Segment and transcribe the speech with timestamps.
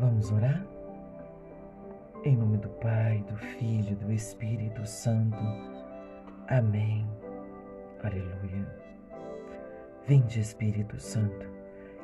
[0.00, 0.64] Vamos orar?
[2.24, 5.36] Em nome do Pai, do Filho do Espírito Santo.
[6.48, 7.06] Amém.
[8.02, 8.66] Aleluia.
[10.06, 11.46] Vinde, Espírito Santo,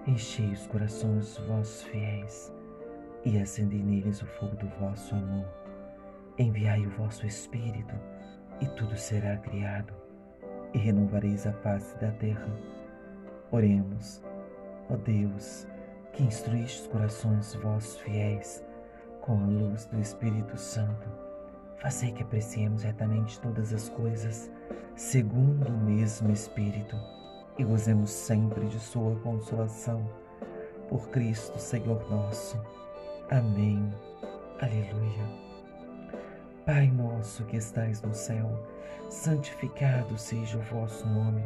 [0.06, 2.52] enchei os corações dos vossos fiéis
[3.24, 5.48] e acendei neles o fogo do vosso amor.
[6.36, 7.94] Enviai o vosso Espírito
[8.60, 9.94] e tudo será criado
[10.74, 12.54] e renovareis a face da terra.
[13.50, 14.22] Oremos,
[14.90, 15.66] ó Deus,
[16.16, 18.64] que instruíste os corações vossos fiéis
[19.20, 21.06] com a luz do Espírito Santo.
[21.76, 24.50] Fazei que apreciemos retamente todas as coisas
[24.94, 26.96] segundo o mesmo Espírito
[27.58, 30.08] e gozemos sempre de Sua consolação.
[30.88, 32.58] Por Cristo, Senhor nosso.
[33.30, 33.86] Amém.
[34.60, 35.46] Aleluia.
[36.64, 38.66] Pai nosso que estais no céu,
[39.10, 41.44] santificado seja o vosso nome.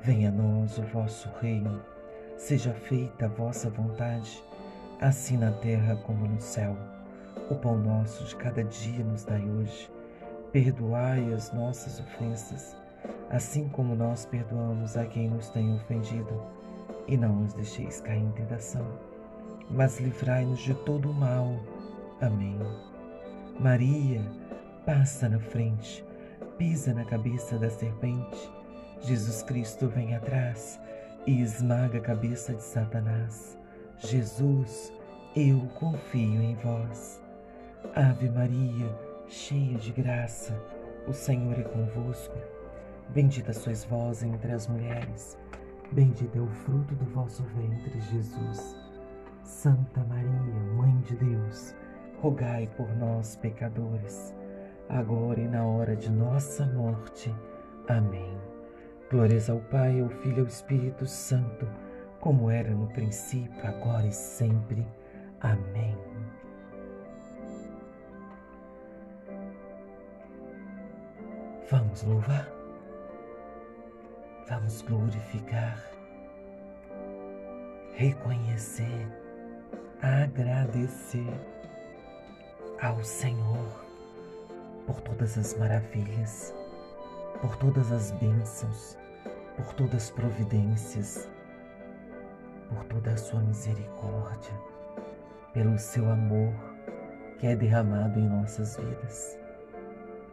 [0.00, 1.95] Venha a nós o vosso reino.
[2.36, 4.44] Seja feita a vossa vontade,
[5.00, 6.76] assim na terra como no céu.
[7.50, 9.90] O pão nosso de cada dia nos dai hoje.
[10.52, 12.76] Perdoai as nossas ofensas,
[13.30, 16.42] assim como nós perdoamos a quem nos tem ofendido.
[17.08, 18.86] E não nos deixeis cair em tentação,
[19.70, 21.58] mas livrai-nos de todo o mal.
[22.20, 22.58] Amém.
[23.58, 24.20] Maria,
[24.84, 26.04] passa na frente,
[26.58, 28.52] pisa na cabeça da serpente.
[29.00, 30.78] Jesus Cristo vem atrás
[31.26, 33.58] e esmaga a cabeça de Satanás.
[33.98, 34.92] Jesus,
[35.34, 37.22] eu confio em vós.
[37.94, 38.88] Ave Maria,
[39.28, 40.54] cheia de graça,
[41.06, 42.36] o Senhor é convosco.
[43.10, 45.38] Bendita sois vós entre as mulheres,
[45.92, 48.76] bendito é o fruto do vosso ventre, Jesus.
[49.42, 51.74] Santa Maria, Mãe de Deus,
[52.20, 54.34] rogai por nós, pecadores
[54.88, 57.34] agora e na hora de nossa morte.
[57.88, 58.45] Amém.
[59.10, 61.68] Glórias ao Pai, ao Filho e ao Espírito Santo,
[62.20, 64.84] como era no princípio, agora e sempre.
[65.40, 65.96] Amém.
[71.70, 72.48] Vamos louvar,
[74.48, 75.80] vamos glorificar,
[77.94, 79.06] reconhecer,
[80.02, 81.26] agradecer?
[82.80, 83.84] Ao Senhor
[84.86, 86.54] por todas as maravilhas,
[87.40, 88.98] por todas as bênçãos,
[89.56, 91.28] por todas as providências,
[92.68, 94.52] por toda a sua misericórdia,
[95.52, 96.52] pelo seu amor
[97.38, 99.38] que é derramado em nossas vidas.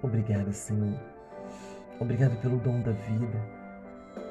[0.01, 0.97] Obrigada, Senhor.
[1.99, 3.39] Obrigada pelo dom da vida.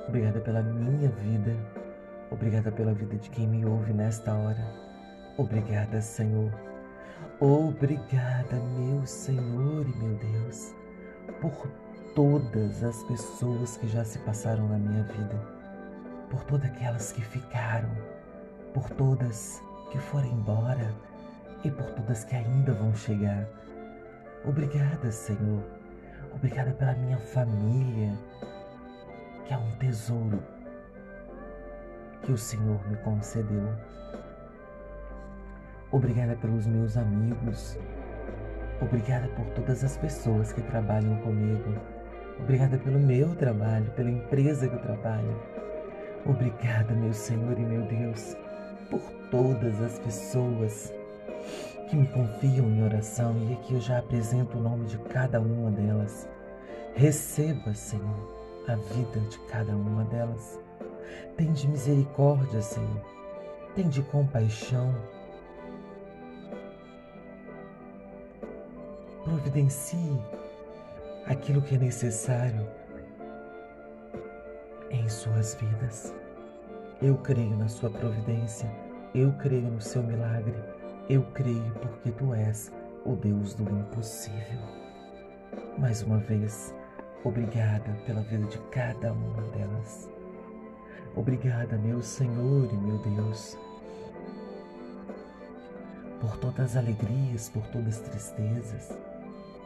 [0.08, 1.56] Obrigada pela minha vida.
[2.30, 4.66] Obrigada pela vida de quem me ouve nesta hora.
[5.36, 6.50] Obrigada, Senhor
[7.40, 10.72] Obrigada, meu Senhor e meu Deus,
[11.40, 11.50] por
[12.14, 15.40] todas as pessoas que já se passaram na minha vida,
[16.30, 17.90] por todas aquelas que ficaram,
[18.74, 20.94] por todas que foram embora
[21.64, 23.46] e por todas que ainda vão chegar.
[24.44, 25.62] Obrigada, Senhor.
[26.34, 28.12] Obrigada pela minha família,
[29.46, 30.42] que é um tesouro
[32.22, 33.68] que o Senhor me concedeu.
[35.90, 37.78] Obrigada pelos meus amigos.
[38.80, 41.91] Obrigada por todas as pessoas que trabalham comigo.
[42.40, 45.36] Obrigada pelo meu trabalho, pela empresa que eu trabalho.
[46.26, 48.36] Obrigada, meu Senhor e meu Deus,
[48.90, 49.00] por
[49.30, 50.92] todas as pessoas
[51.88, 55.70] que me confiam em oração e aqui eu já apresento o nome de cada uma
[55.70, 56.28] delas.
[56.94, 60.58] Receba, Senhor, a vida de cada uma delas.
[61.36, 63.02] Tende misericórdia, Senhor.
[63.74, 64.94] Tende compaixão
[69.24, 70.18] providencie
[71.26, 72.66] aquilo que é necessário
[74.90, 76.14] em suas vidas.
[77.00, 78.70] Eu creio na sua providência,
[79.14, 80.54] eu creio no seu milagre,
[81.08, 82.72] eu creio porque tu és
[83.04, 84.60] o Deus do impossível.
[85.78, 86.74] Mais uma vez,
[87.24, 90.08] obrigada pela vida de cada uma delas.
[91.16, 93.58] Obrigada, meu Senhor e meu Deus,
[96.20, 98.96] por todas as alegrias, por todas as tristezas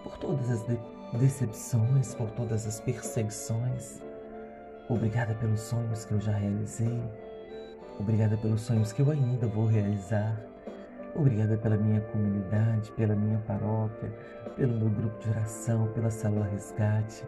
[0.06, 0.78] por todas as de
[1.14, 4.02] decepções, por todas as perseguições.
[4.88, 7.02] Obrigada pelos sonhos que eu já realizei.
[7.98, 10.38] Obrigada pelos sonhos que eu ainda vou realizar.
[11.14, 14.12] Obrigada pela minha comunidade, pela minha paróquia,
[14.54, 17.24] pelo meu grupo de oração, pela célula resgate.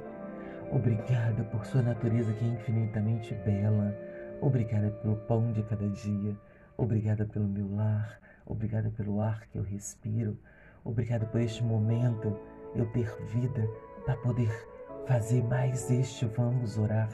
[0.70, 3.96] Obrigada por sua natureza que é infinitamente bela.
[4.42, 6.36] Obrigada pelo pão de cada dia.
[6.76, 8.20] Obrigada pelo meu lar.
[8.44, 10.38] Obrigada pelo ar que eu respiro.
[10.84, 12.38] Obrigada por este momento
[12.75, 13.69] eu ter vida
[14.05, 14.69] para poder
[15.06, 17.11] fazer mais este Vamos Orar.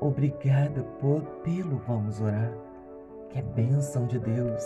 [0.00, 2.52] Obrigada por, pelo Vamos Orar,
[3.30, 4.62] que é bênção de Deus,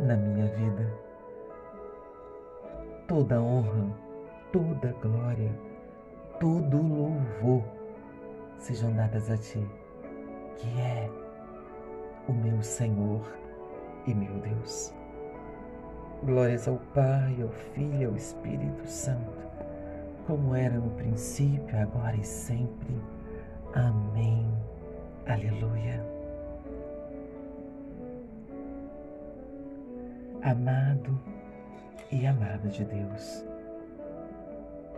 [0.00, 0.92] na minha vida.
[3.06, 3.94] Toda honra,
[4.52, 5.50] toda glória,
[6.40, 7.62] todo louvor
[8.58, 9.64] sejam dadas a Ti,
[10.56, 11.08] que é
[12.28, 13.22] o meu Senhor
[14.06, 14.92] e meu Deus.
[16.24, 19.38] Glórias ao Pai, ao Filho e ao Espírito Santo,
[20.26, 22.96] como era no princípio, agora e sempre.
[23.74, 24.50] Amém.
[25.26, 26.04] Aleluia.
[30.42, 31.18] Amado
[32.10, 33.44] e amada de Deus,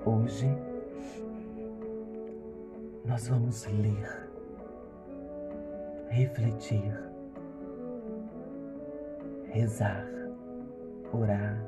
[0.05, 0.47] hoje
[3.07, 4.29] nós vamos ler,
[6.11, 6.95] refletir,
[9.47, 10.18] rezar,
[11.13, 11.63] orar,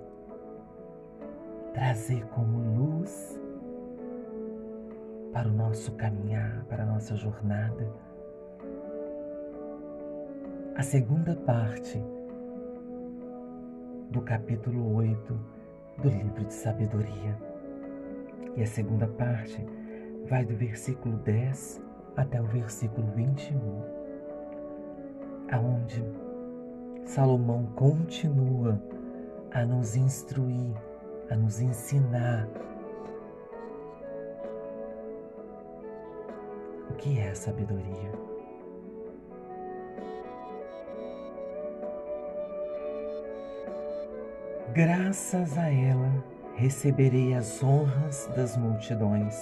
[1.73, 3.41] trazer como luz
[5.33, 7.89] para o nosso caminhar, para a nossa jornada.
[10.77, 12.03] A segunda parte
[14.11, 15.39] do capítulo 8
[16.03, 17.37] do livro de sabedoria.
[18.57, 19.65] E a segunda parte
[20.29, 21.83] vai do versículo 10
[22.17, 23.59] até o versículo 21,
[25.53, 26.05] aonde
[27.05, 28.81] Salomão continua
[29.53, 30.75] a nos instruir,
[31.31, 32.49] a nos ensinar
[36.89, 38.13] o que é sabedoria.
[44.73, 46.25] Graças a ela
[46.55, 49.35] receberei as honras das multidões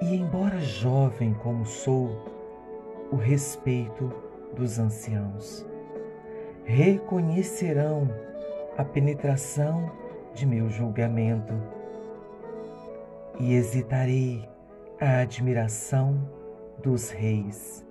[0.00, 2.10] e, embora jovem como sou,
[3.10, 4.12] o respeito
[4.54, 5.66] dos anciãos.
[6.64, 8.08] Reconhecerão
[8.76, 9.90] a penetração
[10.34, 11.54] de meu julgamento
[13.40, 14.46] e hesitarei
[15.00, 16.28] a admiração
[16.82, 17.86] dos reis.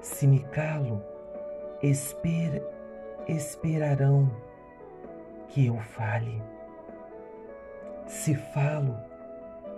[0.00, 1.02] Se me calo,
[1.82, 2.62] esper,
[3.28, 4.28] esperarão
[5.48, 6.42] que eu fale.
[8.06, 8.96] Se falo,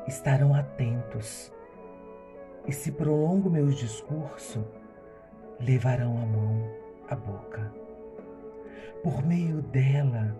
[0.06, 1.52] estarão atentos,
[2.66, 4.64] e se prolongo meu discurso,
[5.58, 6.70] levarão a mão
[7.08, 7.79] à boca.
[9.02, 10.36] Por meio dela,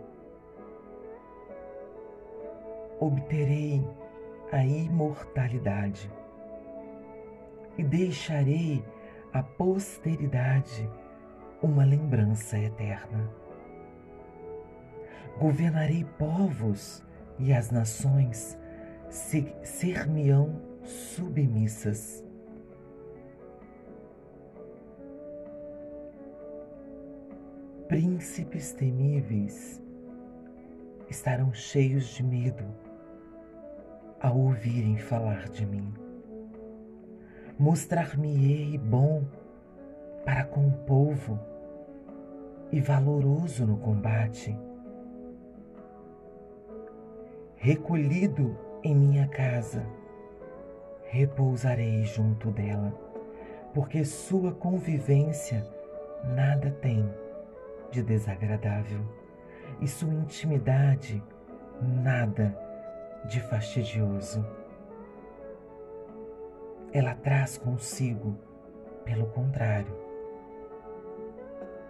[2.98, 3.82] obterei
[4.52, 6.10] a imortalidade
[7.78, 8.84] e deixarei
[9.32, 10.90] à posteridade
[11.62, 13.31] uma lembrança eterna.
[15.38, 17.02] Governarei povos
[17.38, 18.58] e as nações
[19.08, 22.25] ser-me-ão submissas.
[27.90, 29.82] Príncipes temíveis
[31.08, 32.62] estarão cheios de medo
[34.20, 35.92] ao ouvirem falar de mim.
[37.58, 39.25] Mostrar-me-ei bom
[40.25, 41.37] para com o povo
[42.70, 44.56] e valoroso no combate.
[47.56, 49.84] Recolhido em minha casa,
[51.06, 52.93] repousarei junto dela,
[53.75, 55.66] porque sua convivência
[56.36, 57.04] nada tem
[57.90, 59.00] de desagradável
[59.81, 61.22] e sua intimidade
[61.81, 62.56] nada
[63.25, 64.44] de fastidioso.
[66.92, 68.37] Ela traz consigo,
[69.04, 69.94] pelo contrário,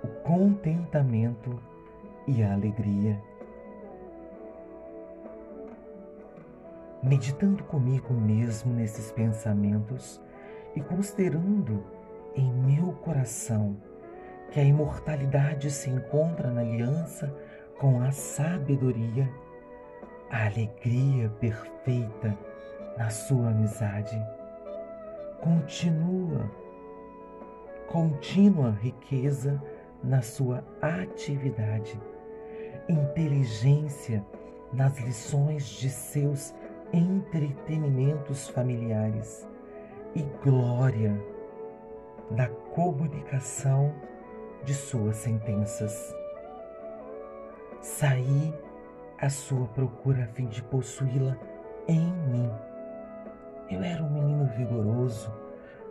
[0.02, 1.60] o contentamento
[2.26, 3.20] e a alegria
[7.02, 10.20] meditando comigo mesmo nesses pensamentos
[10.76, 11.82] e considerando
[12.34, 13.76] em meu coração
[14.50, 17.33] que a imortalidade se encontra na aliança
[17.78, 19.30] com a sabedoria,
[20.28, 22.37] a alegria perfeita
[22.99, 24.21] na sua amizade.
[25.40, 26.50] Continua,
[27.88, 29.62] contínua riqueza
[30.02, 31.99] na sua atividade,
[32.88, 34.25] inteligência
[34.73, 36.54] nas lições de seus
[36.92, 39.49] entretenimentos familiares
[40.14, 41.19] e glória
[42.30, 43.92] na comunicação
[44.64, 46.14] de suas sentenças.
[47.80, 48.54] Saí
[49.18, 51.36] à sua procura a fim de possuí-la
[51.88, 52.50] em mim.
[53.70, 55.32] Eu era um menino vigoroso,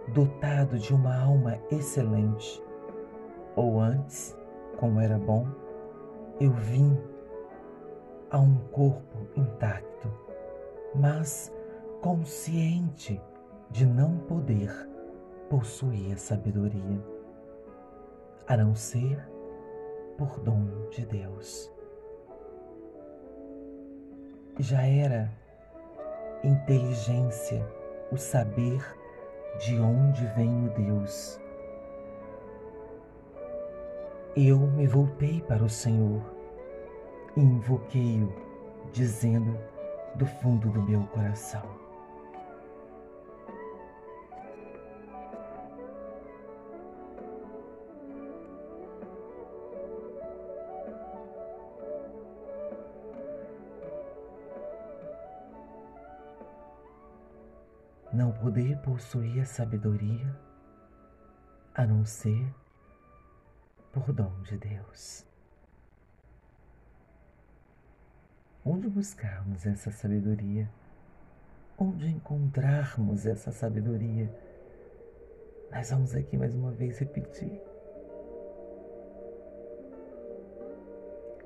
[0.09, 2.61] dotado de uma alma excelente.
[3.55, 4.37] Ou antes,
[4.77, 5.47] como era bom,
[6.39, 6.97] eu vim
[8.31, 10.09] a um corpo intacto
[10.95, 11.53] mas
[12.01, 13.21] consciente
[13.69, 14.71] de não poder
[15.49, 17.03] possuir a sabedoria,
[18.49, 19.17] a não ser
[20.17, 21.71] por dom de Deus.
[24.59, 25.31] Já era
[26.43, 27.65] inteligência
[28.11, 28.83] o saber
[29.59, 31.39] de onde vem o Deus.
[34.35, 36.21] eu me voltei para o Senhor
[37.35, 38.33] e invoquei-o,
[38.91, 39.57] dizendo
[40.15, 41.78] do fundo do meu coração:
[58.19, 60.37] Não poder possuir a sabedoria
[61.73, 62.53] a não ser
[63.93, 65.25] por dom de Deus.
[68.65, 70.69] Onde buscarmos essa sabedoria?
[71.77, 74.29] Onde encontrarmos essa sabedoria?
[75.71, 77.61] Nós vamos aqui mais uma vez repetir.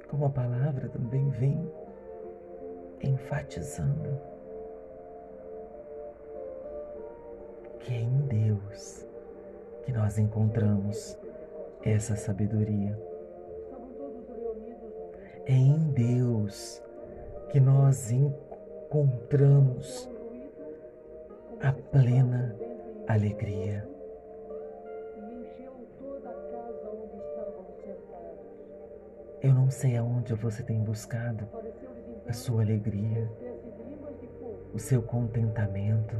[0.09, 1.71] Como a palavra também vem
[2.99, 4.32] enfatizando
[7.83, 9.05] que é em Deus
[9.83, 11.17] que nós encontramos
[11.83, 12.97] essa sabedoria.
[15.45, 16.81] É em Deus
[17.51, 20.09] que nós encontramos
[21.61, 22.55] a plena
[23.07, 23.87] alegria.
[29.41, 31.45] Eu não sei aonde você tem buscado
[32.25, 33.29] a sua alegria,
[34.73, 36.15] o seu contentamento,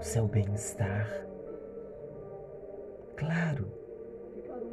[0.00, 1.06] o seu bem-estar.
[3.18, 3.70] Claro,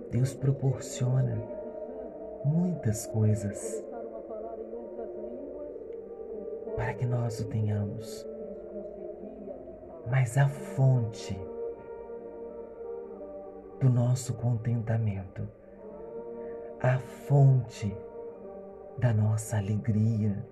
[0.09, 1.35] Deus proporciona
[2.45, 3.83] muitas coisas
[6.77, 8.25] para que nós o tenhamos.
[10.09, 11.37] Mas a fonte
[13.81, 15.45] do nosso contentamento,
[16.79, 17.93] a fonte
[18.97, 20.47] da nossa alegria,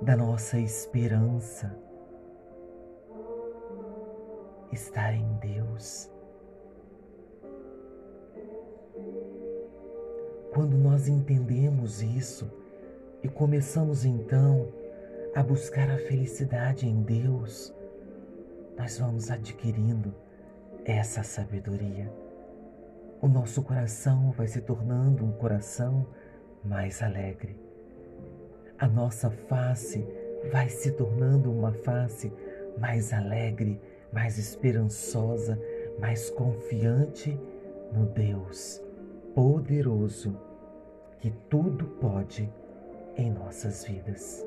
[0.00, 1.85] da nossa esperança,
[4.76, 6.10] estar em Deus.
[10.52, 12.50] Quando nós entendemos isso
[13.22, 14.68] e começamos então
[15.34, 17.74] a buscar a felicidade em Deus,
[18.76, 20.14] nós vamos adquirindo
[20.84, 22.12] essa sabedoria.
[23.22, 26.06] O nosso coração vai se tornando um coração
[26.62, 27.58] mais alegre.
[28.78, 30.06] A nossa face
[30.52, 32.30] vai se tornando uma face
[32.78, 33.80] mais alegre,
[34.12, 35.58] mais esperançosa,
[35.98, 37.38] mais confiante
[37.92, 38.82] no Deus
[39.36, 40.34] poderoso
[41.20, 42.50] que tudo pode
[43.18, 44.42] em nossas vidas.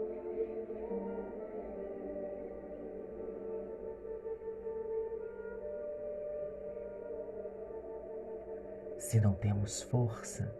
[8.97, 10.51] Se não temos força,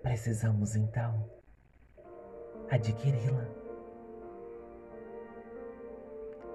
[0.00, 1.28] precisamos então
[2.70, 3.59] adquiri-la.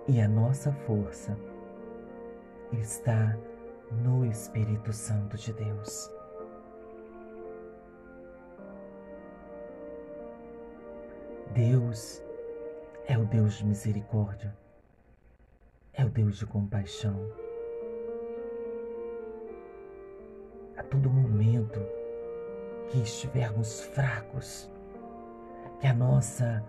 [0.08, 1.36] E a nossa força
[2.72, 3.36] está
[3.92, 6.12] no Espírito Santo de Deus.
[11.56, 12.22] Deus
[13.08, 14.56] é o Deus de misericórdia,
[15.94, 17.28] é o Deus de compaixão.
[20.78, 21.80] A todo momento
[22.90, 24.70] que estivermos fracos,
[25.80, 26.64] que a nossa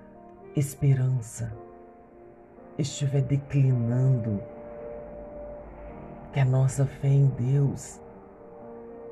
[0.54, 1.65] esperança
[2.78, 4.42] estiver declinando,
[6.32, 8.00] que a nossa fé em Deus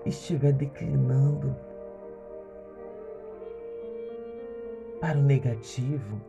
[0.04, 1.56] estiver declinando
[5.00, 6.21] para o negativo,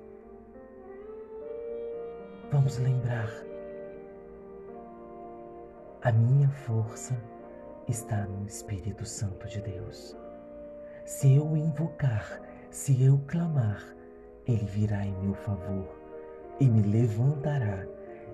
[2.51, 3.29] vamos lembrar:
[6.01, 7.17] a minha força
[7.89, 10.17] está no Espírito Santo de Deus.
[11.03, 13.83] Se eu invocar, se eu clamar,
[14.47, 16.04] Ele virá em meu favor
[16.59, 17.85] e me levantará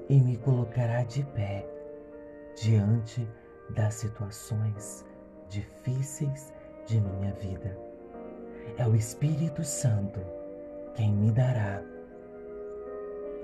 [0.10, 1.66] e me colocará de pé
[2.62, 3.28] diante
[3.70, 5.06] das situações
[5.50, 6.54] difíceis
[6.86, 7.78] de minha vida.
[8.78, 10.20] É o Espírito Santo
[10.94, 11.82] quem me dará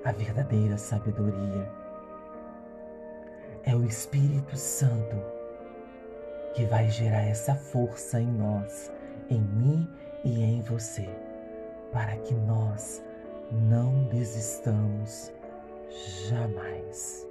[0.03, 1.69] a verdadeira sabedoria.
[3.63, 5.17] É o Espírito Santo
[6.53, 8.91] que vai gerar essa força em nós,
[9.29, 9.87] em mim
[10.23, 11.07] e em você,
[11.91, 13.03] para que nós
[13.51, 15.31] não desistamos
[16.29, 17.27] jamais.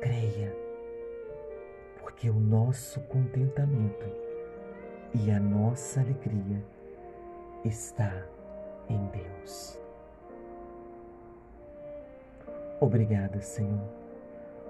[0.00, 0.54] Creia,
[2.00, 4.06] porque o nosso contentamento
[5.14, 6.62] e a nossa alegria
[7.64, 8.26] está
[8.88, 9.78] em Deus.
[12.80, 13.88] Obrigada, Senhor.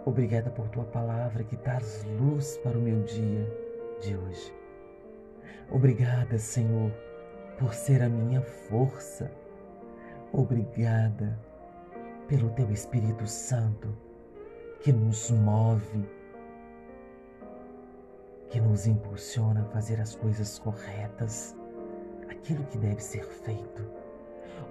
[0.05, 3.53] Obrigada por tua palavra que traz luz para o meu dia
[4.01, 4.55] de hoje.
[5.69, 6.93] Obrigada, Senhor
[7.59, 9.31] por ser a minha força.
[10.33, 11.39] Obrigada
[12.29, 13.97] pelo teu Espírito Santo
[14.81, 16.05] que nos move,
[18.51, 21.57] que nos impulsiona a fazer as coisas corretas,
[22.29, 23.85] aquilo que deve ser feito.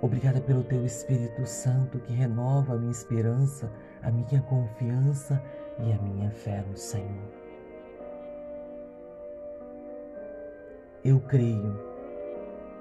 [0.01, 3.72] Obrigada pelo teu Espírito Santo que renova a minha esperança,
[4.04, 5.42] a minha confiança
[5.80, 7.46] e a minha fé no Senhor.
[11.04, 11.95] Eu creio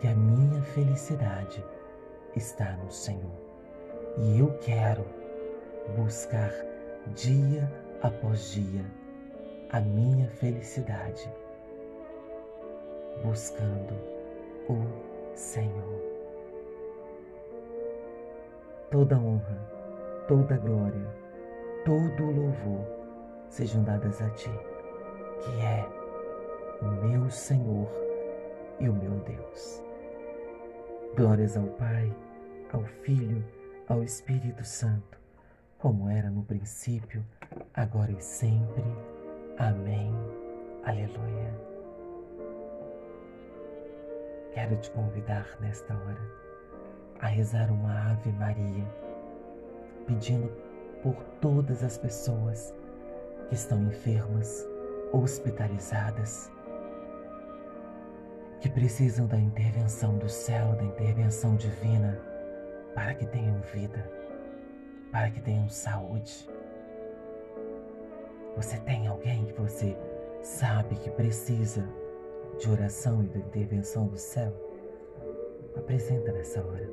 [0.04, 1.64] que a minha felicidade
[2.37, 3.32] está no Senhor
[4.18, 5.02] e eu quero
[5.96, 6.52] buscar
[7.14, 8.84] dia após dia
[9.70, 11.26] a minha felicidade,
[13.25, 13.94] buscando
[14.68, 16.02] o Senhor.
[18.90, 19.58] Toda honra,
[20.28, 21.08] toda glória,
[21.87, 22.87] todo louvor
[23.49, 24.50] sejam dadas a Ti,
[25.40, 25.88] que é
[26.82, 27.88] o meu Senhor
[28.78, 29.84] e o meu Deus.
[31.16, 32.12] Glórias ao Pai,
[32.73, 33.44] ao Filho,
[33.88, 35.16] ao Espírito Santo,
[35.78, 37.25] como era no princípio,
[37.73, 38.83] agora e sempre.
[39.56, 40.12] Amém.
[40.83, 41.54] Aleluia.
[44.54, 46.21] Quero te convidar nesta hora
[47.21, 48.85] a rezar uma Ave Maria,
[50.09, 50.50] pedindo
[51.00, 52.75] por todas as pessoas
[53.49, 54.66] que estão enfermas,
[55.12, 56.50] hospitalizadas,
[58.64, 62.18] que precisam da intervenção do céu, da intervenção divina,
[62.94, 64.11] para que tenham vida,
[65.12, 66.49] para que tenham saúde.
[68.56, 69.94] Você tem alguém que você
[70.40, 71.87] sabe que precisa
[72.59, 74.50] de oração e da intervenção do céu?
[75.76, 76.90] Apresenta nessa hora.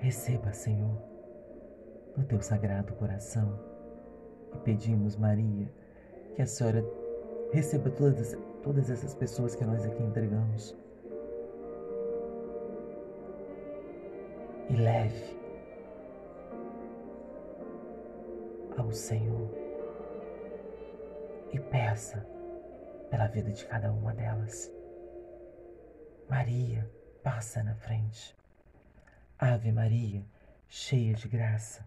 [0.00, 1.17] Receba, Senhor,
[2.18, 3.56] no teu sagrado coração
[4.52, 5.72] e pedimos, Maria,
[6.34, 6.84] que a Senhora
[7.52, 10.76] receba todas, todas essas pessoas que nós aqui entregamos
[14.68, 15.38] e leve
[18.76, 19.48] ao Senhor
[21.52, 22.26] e peça
[23.10, 24.72] pela vida de cada uma delas.
[26.28, 26.90] Maria,
[27.22, 28.36] passa na frente.
[29.38, 30.22] Ave Maria,
[30.68, 31.86] cheia de graça,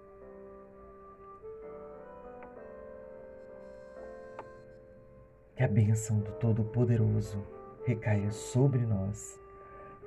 [5.61, 7.37] Que a bênção do Todo-Poderoso
[7.85, 9.39] recaia sobre nós,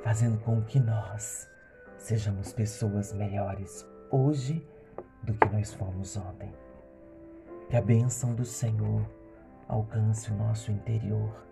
[0.03, 1.49] fazendo com que nós
[1.97, 4.69] sejamos pessoas melhores hoje
[5.23, 6.53] do que nós fomos ontem.
[7.71, 9.09] Que a bênção do Senhor
[9.69, 11.47] alcance o nosso interior,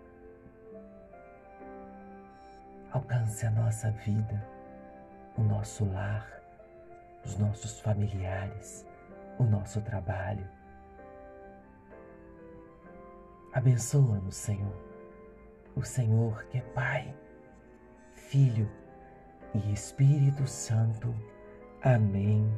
[2.91, 4.45] alcance a nossa vida,
[5.37, 6.27] o nosso lar,
[7.23, 8.85] os nossos familiares,
[9.39, 10.45] o nosso trabalho.
[13.53, 14.75] Abençoa-nos, Senhor,
[15.75, 17.15] o Senhor que é Pai,
[18.15, 18.69] Filho
[19.53, 21.13] e Espírito Santo.
[21.81, 22.51] Amém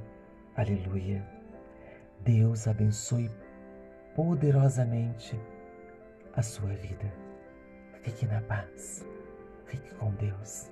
[0.58, 1.22] Aleluia.
[2.22, 3.30] Deus abençoe
[4.16, 5.38] poderosamente
[6.34, 7.12] a sua vida.
[8.02, 9.06] Fique na paz.
[9.66, 10.72] Fique com Deus.